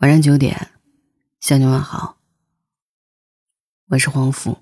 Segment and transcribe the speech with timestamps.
[0.00, 0.68] 晚上九点，
[1.40, 2.16] 向你问好。
[3.90, 4.56] 我是黄甫。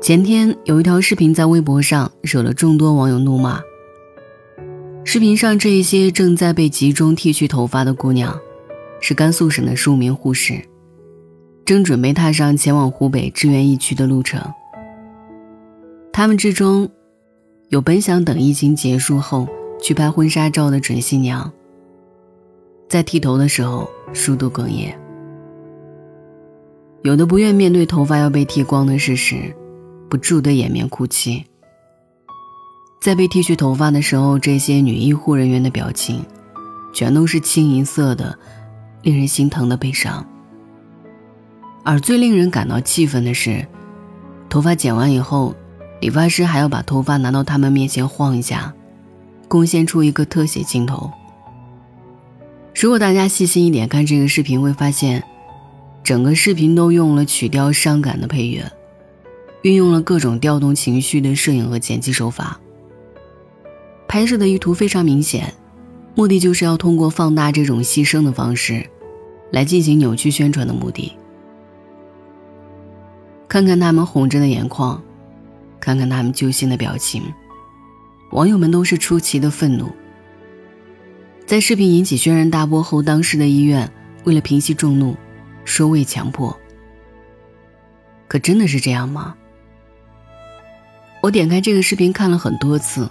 [0.00, 3.60] 前天有一条视频在微博上惹了众多网友怒骂。
[5.04, 8.40] 视频上这一些正在被集中剃去头发的姑娘，
[9.02, 10.66] 是甘肃省的数名护士，
[11.66, 14.42] 正准备踏上前往湖北支援疫区的路程。
[16.12, 16.90] 他们之中，
[17.70, 19.48] 有本想等疫情结束后
[19.80, 21.50] 去拍婚纱照的准新娘，
[22.86, 24.94] 在剃头的时候数度哽咽；
[27.02, 29.56] 有的不愿面对头发要被剃光的事实，
[30.10, 31.46] 不住的掩面哭泣。
[33.00, 36.22] 在被剃去头发的时候，这些女医护人员的表情，
[36.92, 38.38] 全都是清一色的，
[39.00, 40.24] 令人心疼的悲伤。
[41.82, 43.66] 而最令人感到气愤的是，
[44.50, 45.54] 头发剪完以后。
[46.02, 48.74] 理发师还要把头发拿到他们面前晃一下，
[49.46, 51.12] 贡献出一个特写镜头。
[52.74, 55.22] 如果大家细心一点看这个视频，会发现，
[56.02, 58.68] 整个视频都用了曲调伤感的配乐，
[59.62, 62.58] 运用了各种调动情绪的摄影和剪辑手法。
[64.08, 65.54] 拍摄的意图非常明显，
[66.16, 68.84] 目的就是要通过放大这种牺牲的方式，
[69.52, 71.12] 来进行扭曲宣传的目的。
[73.46, 75.00] 看看他们红着的眼眶。
[75.82, 77.24] 看看他们揪心的表情，
[78.30, 79.90] 网友们都是出奇的愤怒。
[81.44, 85.16] 在视频引起轩然大波后，当时的医院为了平息众怒，
[85.64, 86.56] 说未强迫。
[88.28, 89.34] 可真的是这样吗？
[91.20, 93.10] 我点开这个视频看了很多次，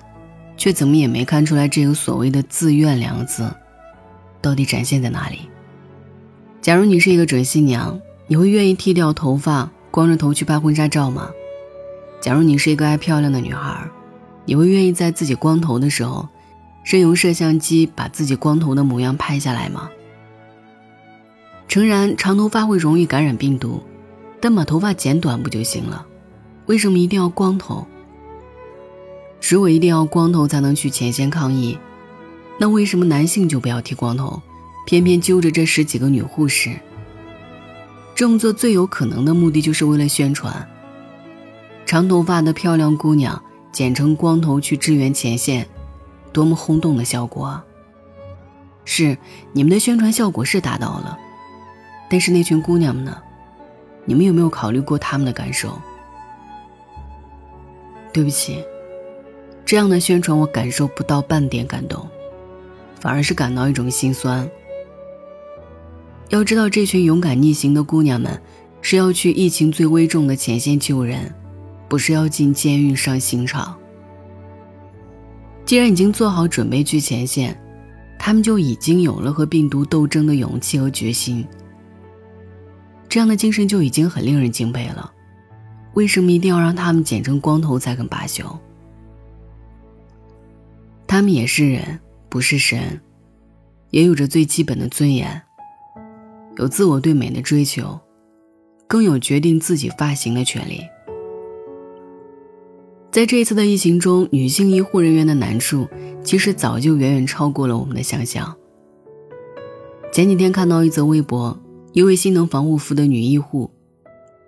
[0.56, 3.54] 却怎么也没看出来这个所谓的“自愿”两个字，
[4.42, 5.50] 到底展现在哪里？
[6.62, 11.30] 假如你是一个准新娘，你会愿意剃掉头发，光着头去拍婚纱照吗？
[12.22, 13.90] 假如你是一个爱漂亮的女孩，
[14.46, 16.30] 你会愿意在自己光头的时候，
[16.86, 19.90] 任用摄像机把自己光头的模样拍下来吗？
[21.68, 23.82] 诚然，长头发会容易感染病毒，
[24.40, 26.06] 但把头发剪短不就行了？
[26.68, 27.88] 为什么一定要光头？
[29.50, 31.76] 如果一定要光头才能去前线抗疫，
[32.60, 34.40] 那为什么男性就不要剃光头，
[34.86, 36.70] 偏偏揪着这十几个女护士？
[38.14, 40.68] 这么做最有可能的目的就是为了宣传。
[41.86, 45.68] 长头发的漂亮姑娘剪成光头去支援前线，
[46.32, 47.66] 多么轰动的效果啊！
[48.86, 49.18] 是
[49.54, 51.18] 你们的宣传效果是达到了，
[52.10, 53.18] 但是那群姑娘们呢？
[54.06, 55.80] 你们有没有考虑过她们的感受？
[58.12, 58.64] 对不起，
[59.66, 62.08] 这样的宣传我感受不到半点感动，
[63.00, 64.50] 反而是感到一种心酸。
[66.30, 68.42] 要知道，这群勇敢逆行的姑娘们
[68.82, 71.34] 是要去疫情最危重的前线救人。
[71.92, 73.78] 不是要进监狱上刑场。
[75.66, 77.62] 既然已经做好准备去前线，
[78.18, 81.46] 他们就已经有了和病毒斗争的勇气和决心。
[83.10, 85.12] 这样的精神就已经很令人敬佩了。
[85.94, 88.58] 为什么一定要让他们剪成光头才肯罢休？
[91.06, 93.02] 他们也是人，不是神，
[93.90, 95.42] 也有着最基本的尊严，
[96.56, 98.00] 有自我对美的追求，
[98.88, 100.80] 更有决定自己发型的权利。
[103.12, 105.86] 在这一次的疫情中，女性医护人员的难处
[106.24, 108.56] 其实早就远远超过了我们的想象。
[110.14, 111.60] 前几天看到一则微博，
[111.92, 113.70] 一位心疼防护服的女医护，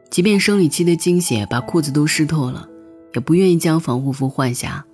[0.09, 2.65] 即便生理期的经血把裤子都湿透了，
[3.13, 4.85] 也不愿意将防护服换下，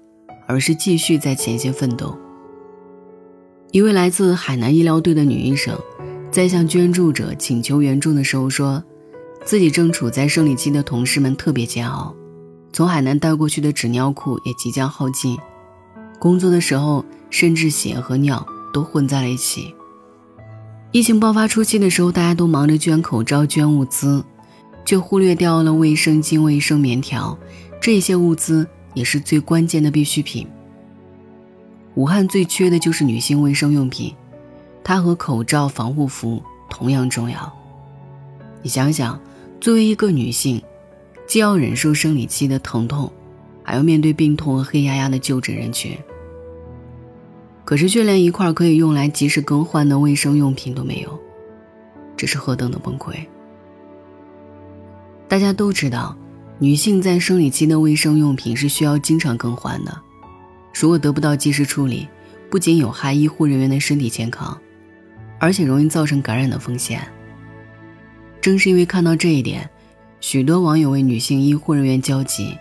[0.47, 2.17] 而是继续在前线奋斗。
[3.71, 5.77] 一位来自海南医疗队的女医生，
[6.31, 8.83] 在向捐助者请求援助的时候说，
[9.45, 12.15] 自己正处在生理期的同事们特别煎熬。
[12.71, 15.37] 从海南带过去的纸尿裤也即将耗尽，
[16.19, 19.73] 工作的时候甚至血和尿都混在了一起。
[20.91, 24.23] 疫情爆发初期的时候，大家都忙着捐口罩、捐物资，
[24.85, 27.37] 却忽略掉了卫生巾、卫生棉条，
[27.81, 30.47] 这些物资也是最关键的必需品。
[31.95, 34.13] 武汉最缺的就是女性卫生用品，
[34.83, 37.51] 它和口罩、防护服同样重要。
[38.61, 39.19] 你想想，
[39.59, 40.61] 作为一个女性。
[41.29, 43.07] 既要忍受生理期的疼痛，
[43.63, 45.95] 还要面对病痛和黑压压的就诊人群，
[47.63, 51.19] 可是却连一块可以用来及时更换的卫生用品都没有，
[52.17, 53.13] 这是何等的崩溃！
[55.27, 56.17] 大家都知道，
[56.57, 59.95] 女性在生理期的卫生用品是需要经常更换的，
[60.73, 62.07] 如果得不到及时处理，
[62.49, 64.59] 不仅有害医护人员的身体健康，
[65.37, 67.07] 而且容易造成感染的风险。
[68.41, 69.69] 正是因为看到这一点。
[70.21, 72.57] 许多网友为女性医护人员焦急，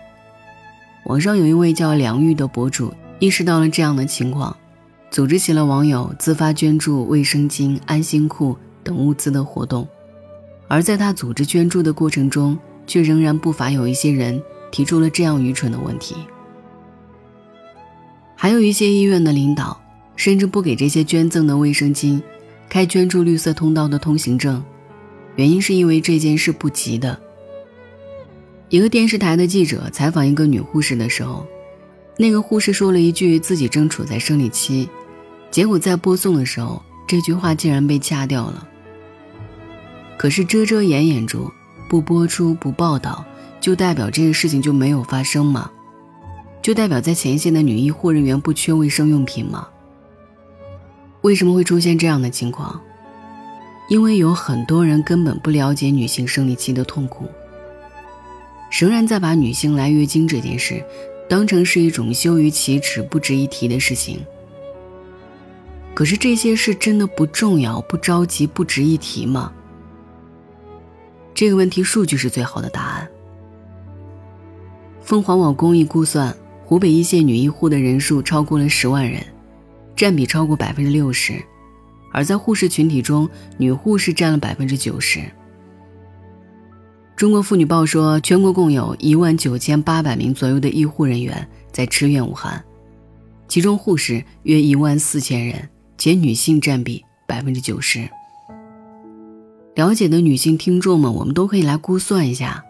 [1.05, 4.55] 网上有一位叫梁玉的博主意识到了这样的情况，
[5.11, 9.87] 组织起了网友自发捐助卫生巾、安心裤等物资的活动。
[10.67, 12.57] 而在他组织捐助的过程中，
[12.87, 14.41] 却仍然不乏有一些人
[14.71, 16.15] 提出了这样愚蠢的问题。
[18.35, 19.79] 还有一些医院的领导
[20.15, 22.21] 甚至不给这些捐赠的卫生巾
[22.69, 24.63] 开捐助绿色通道的通行证，
[25.35, 27.19] 原因是因为这件事不急的。
[28.69, 31.43] 一个电视台的记者采访一个女护士的时候，
[32.17, 34.87] 那个护士说了一句自己正处在生理期，
[35.49, 38.67] 结果在播送的时候，这句话竟然被掐掉了。
[40.19, 41.51] 可是遮遮掩掩住，
[41.89, 43.25] 不播出不报道，
[43.59, 45.71] 就代表这个事情就没有发生吗？
[46.61, 49.67] 就代表在前线的女医护人员不缺卫生用品吗？
[51.21, 52.79] 为什么会出现这样的情况？
[53.89, 57.25] 因为有很多人根本不了解女性生理期的痛苦。
[58.69, 60.83] 仍然在把女性来月经这件事，
[61.27, 64.19] 当成是一种羞于启齿、不值一提的事情。
[65.93, 69.51] 可是这些事真的不重要、不着急、不值一提吗？
[71.33, 73.09] 这个问题，数据是最好的答案。
[75.01, 79.25] 凤凰网公益估算，湖北一线女医护的人数超过了十万人，
[79.95, 81.33] 占比超过百分之六十，
[82.13, 83.27] 而在护士群体中，
[83.57, 85.21] 女护士占了百分之九十。
[87.19, 92.63] 中国妇女报说，全国共有一万九千八百名左右的医护人员在支援武汉，
[93.49, 95.67] 其中护士约一万四千人，
[95.97, 98.07] 且女性占比百分之九十。
[99.75, 102.63] 了解的女性听众们，我们都可以来估算一下，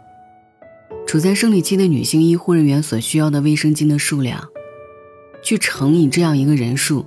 [1.06, 4.44] 处在生理期的女性医护人员所需要的卫生巾的数量，
[5.44, 7.06] 去乘以这样一个人数，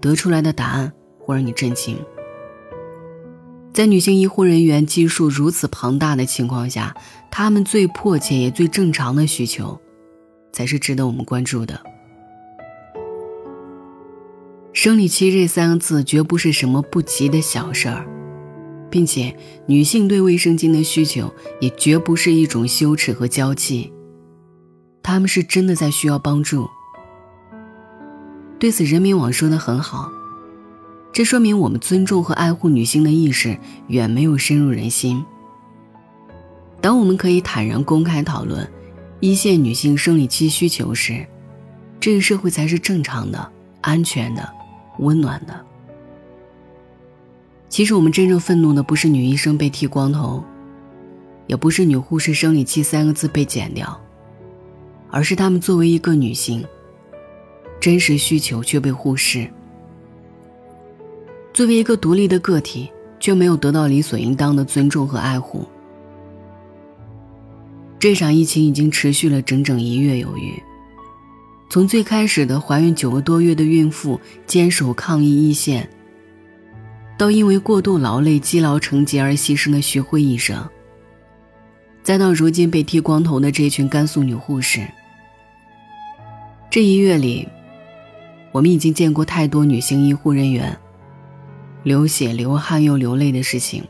[0.00, 1.98] 得出来的答案会让你震惊。
[3.72, 6.94] 在女性医护人员基数如此庞大的情况下，
[7.30, 9.80] 她们最迫切也最正常的需求，
[10.52, 11.80] 才是值得我们关注的。
[14.72, 18.06] 生理期这三个字绝不是什么不急的小事儿，
[18.90, 19.36] 并且
[19.66, 23.92] 女性对卫生巾的需求也绝不是一种羞耻和娇气，
[25.02, 26.68] 她们是真的在需要帮助。
[28.58, 30.10] 对此，人民网说的很好。
[31.12, 33.58] 这说明我们尊重和爱护女性的意识
[33.88, 35.24] 远没有深入人心。
[36.80, 38.66] 当我们可以坦然公开讨论
[39.18, 41.26] 一线女性生理期需求时，
[41.98, 43.52] 这个社会才是正常的、
[43.82, 44.50] 安全的、
[44.98, 45.66] 温暖的。
[47.68, 50.42] 其实，我们真正愤怒的不是女医生被剃光头，
[51.46, 54.00] 也不是女护士生理期三个字被剪掉，
[55.10, 56.64] 而是她们作为一个女性，
[57.78, 59.50] 真实需求却被忽视。
[61.52, 65.66] 作为一个独立的个体，却没有得到理所应当的尊重和爱护。
[67.98, 70.54] 这场疫情已经持续了整整一月有余，
[71.68, 75.86] 从最开始的怀孕九个多月的孕妇坚守抗疫一线，
[77.18, 80.66] 到因为过度劳累积劳成疾而牺牲的徐慧医生，
[82.02, 84.80] 再到如今被剃光头的这群甘肃女护士，
[86.70, 87.46] 这一月里，
[88.50, 90.74] 我们已经见过太多女性医护人员。
[91.82, 93.84] 流血、流汗又流泪的事情。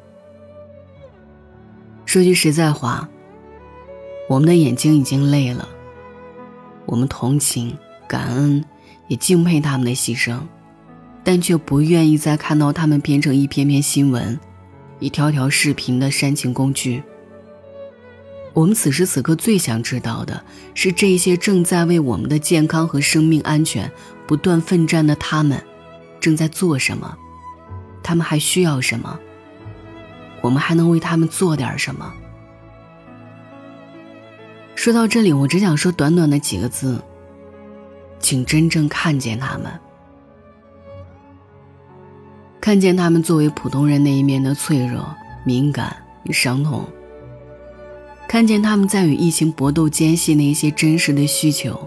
[2.06, 3.08] 说句实在话，
[4.28, 5.68] 我们的眼睛已经累了。
[6.86, 7.76] 我们同情、
[8.08, 8.64] 感恩，
[9.08, 10.38] 也敬佩他们的牺牲，
[11.22, 14.38] 但却不愿意再看到他们变成一篇篇新闻、
[14.98, 17.02] 一条条视频的煽情工具。
[18.52, 20.42] 我们此时此刻最想知道的
[20.74, 23.90] 是，这些正在为我们的健康和生命安全
[24.26, 25.62] 不断奋战的他们，
[26.18, 27.16] 正在做什么。
[28.02, 29.18] 他们还需要什么？
[30.40, 32.12] 我们还能为他们做点什么？
[34.74, 37.02] 说到这里，我只想说短短的几个字：
[38.18, 39.70] 请真正看见他们，
[42.58, 45.14] 看见他们作为普通人那一面的脆弱、
[45.44, 46.86] 敏感与伤痛，
[48.26, 51.86] 看见他们在与疫情搏斗间隙那些真实的需求，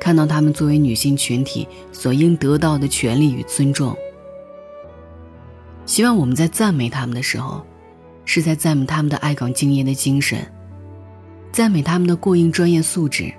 [0.00, 3.96] 看到他们作为女性群体所应得到的权利与尊重。
[5.88, 7.64] 希望我们在赞美他们的时候，
[8.26, 10.46] 是在赞美他们的爱岗敬业的精神，
[11.50, 13.32] 赞美他们的过硬专业素质，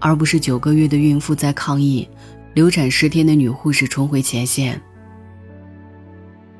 [0.00, 2.06] 而不是九个月的孕妇在抗议，
[2.52, 4.78] 流产十天的女护士重回前线。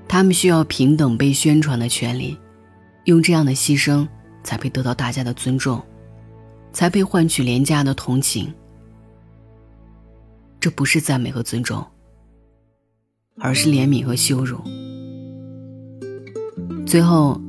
[0.08, 2.34] 他们需要平等被宣传的权利，
[3.04, 4.08] 用这样的牺牲
[4.42, 5.82] 才配得到大家的尊重，
[6.72, 8.50] 才配换取廉价的同情。
[10.58, 11.86] 这不是赞美和尊重。
[13.38, 14.58] 而是怜悯和羞辱。
[16.86, 17.40] 最后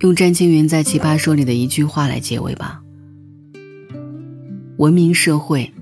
[0.00, 2.82] 用詹青云在奇葩说里的一句话来结尾吧。
[4.76, 5.72] 文明社会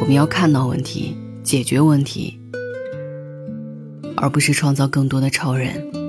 [0.00, 2.38] 我们要看到问题解决问题
[4.16, 5.99] 而不是创造更多的超人。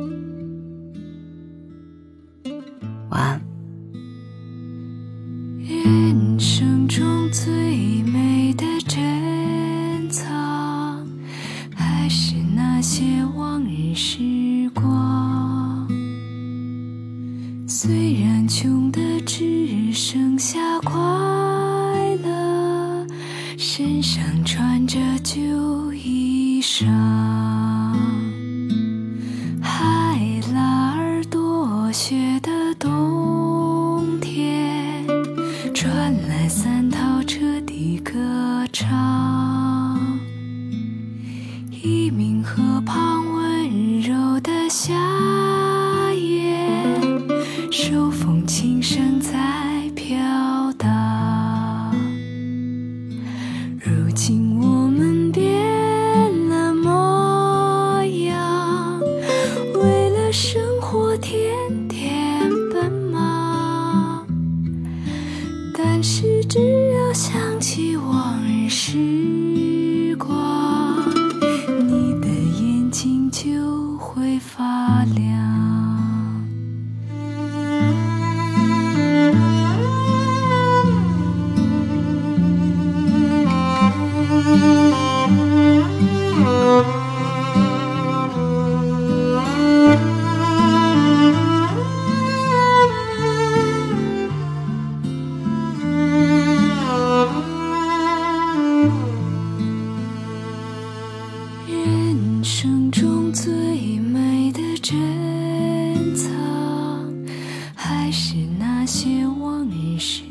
[110.03, 110.23] 时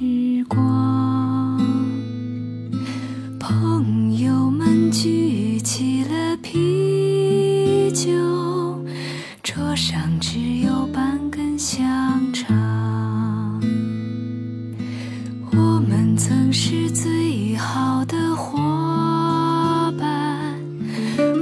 [0.48, 1.56] 光
[3.38, 8.10] 朋友们举起了啤酒
[9.44, 11.80] 桌上只有半根香
[12.32, 13.62] 肠。
[15.52, 18.58] 我们曾是最好的伙
[19.96, 20.60] 伴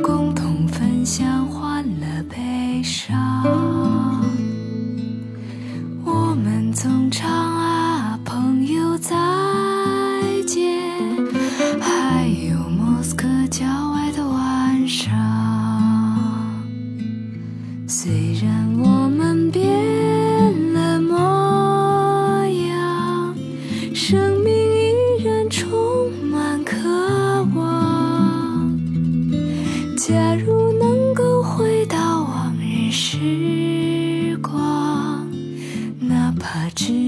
[0.02, 3.42] 共同分享欢乐悲伤。
[6.04, 7.37] 我们总唱
[36.78, 37.07] 只。